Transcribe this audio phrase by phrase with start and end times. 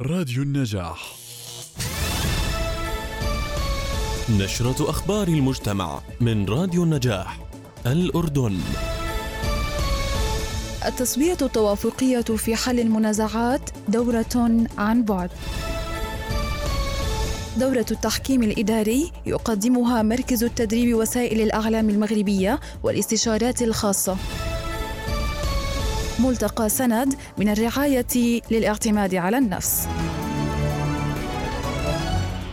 [0.00, 1.14] راديو النجاح.
[4.30, 7.38] نشرة أخبار المجتمع من راديو النجاح
[7.86, 8.58] الأردن.
[10.86, 15.30] التسوية التوافقية في حل المنازعات دورة عن بعد.
[17.56, 24.16] دورة التحكيم الإداري يقدمها مركز التدريب وسائل الأعلام المغربية والاستشارات الخاصة.
[26.18, 29.88] ملتقى سند من الرعاية للاعتماد على النفس.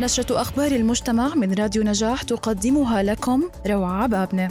[0.00, 4.48] نشرة أخبار المجتمع من راديو نجاح تقدمها لكم روعة بابنة.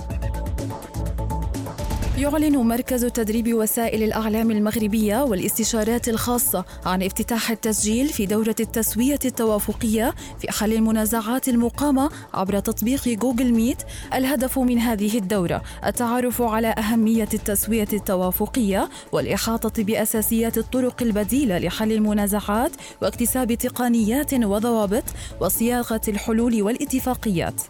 [2.17, 10.13] يعلن مركز تدريب وسائل الأعلام المغربية والاستشارات الخاصة عن افتتاح التسجيل في دورة التسوية التوافقية
[10.39, 13.77] في حل المنازعات المقامة عبر تطبيق جوجل ميت.
[14.13, 22.71] الهدف من هذه الدورة التعرف على أهمية التسوية التوافقية والإحاطة بأساسيات الطرق البديلة لحل المنازعات
[23.01, 25.03] واكتساب تقنيات وضوابط
[25.41, 27.61] وصياغة الحلول والاتفاقيات.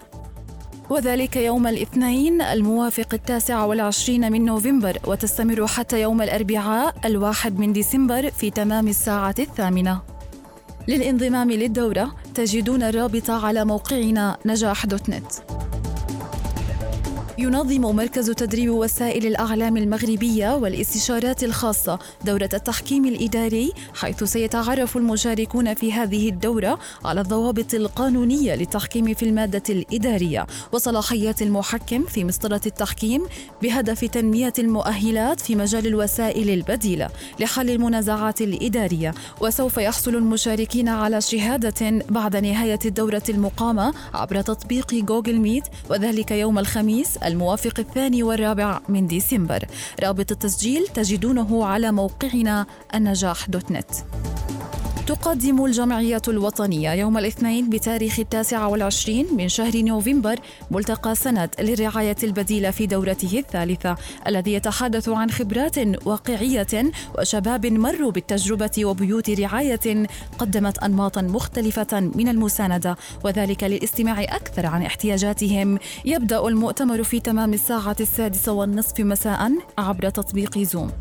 [0.94, 8.30] وذلك يوم الاثنين الموافق التاسع والعشرين من نوفمبر وتستمر حتى يوم الأربعاء الواحد من ديسمبر
[8.30, 10.02] في تمام الساعة الثامنة.
[10.88, 15.53] للانضمام للدورة تجدون الرابط على موقعنا نجاح دوت نت.
[17.38, 25.94] ينظم مركز تدريب وسائل الأعلام المغربية والاستشارات الخاصة دورة التحكيم الإداري حيث سيتعرف المشاركون في
[25.94, 33.22] هذه الدورة على الضوابط القانونية للتحكيم في المادة الإدارية وصلاحيات المحكم في مسطرة التحكيم
[33.62, 39.14] بهدف تنمية المؤهلات في مجال الوسائل البديلة لحل المنازعات الإدارية.
[39.42, 46.60] وسوف يحصل المشاركين على شهادة بعد نهاية الدورة المقامة عبر تطبيق جوجل ميت وذلك يوم
[46.60, 49.66] الخميس الموافق الثاني والرابع من ديسمبر.
[50.04, 53.92] رابط التسجيل تجدونه على موقعنا النجاح دوت نت.
[55.08, 60.36] تقدم الجمعية الوطنية يوم الاثنين بتاريخ التاسع والعشرين من شهر نوفمبر
[60.72, 63.96] ملتقى سند للرعاية البديلة في دورته الثالثة
[64.28, 70.08] الذي يتحدث عن خبرات واقعية وشباب مروا بالتجربة وبيوت رعاية
[70.40, 75.80] قدمت أنماطا مختلفة من المساندة وذلك للاستماع أكثر عن احتياجاتهم.
[76.06, 80.92] يبدأ المؤتمر في تمام الساعة السادسة والنصف مساء عبر تطبيق زوم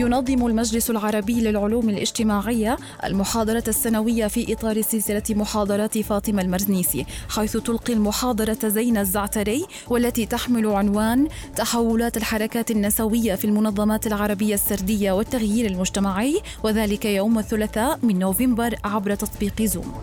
[0.00, 7.92] ينظم المجلس العربي للعلوم الاجتماعية المحاضرة السنوية في إطار سلسلة محاضرات فاطمة المرزنيسي حيث تلقي
[7.92, 16.40] المحاضرة زينة الزعتري والتي تحمل عنوان تحولات الحركات النسوية في المنظمات العربية السردية والتغيير المجتمعي
[16.62, 19.94] وذلك يوم الثلاثاء من نوفمبر عبر تطبيق زوم.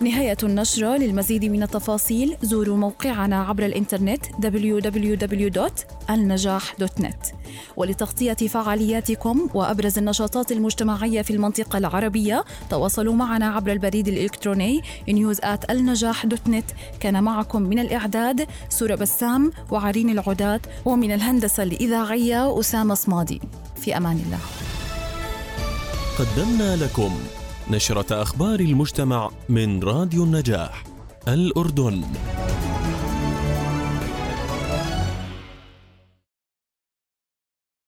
[0.00, 4.26] نهاية النشرة للمزيد من التفاصيل زوروا موقعنا عبر الإنترنت
[6.12, 7.34] www.النجاح.net
[7.76, 17.24] ولتغطية فعالياتكم وأبرز النشاطات المجتمعية في المنطقة العربية تواصلوا معنا عبر البريد الإلكتروني news@النجاح.net كان
[17.24, 23.40] معكم من الإعداد سورة بسام وعرين العداد ومن الهندسة الإذاعية أسامة صمادي.
[23.76, 24.38] في أمان الله.
[26.18, 27.12] قدمنا لكم
[27.70, 30.84] نشرة أخبار المجتمع من راديو النجاح
[31.28, 32.02] الأردن.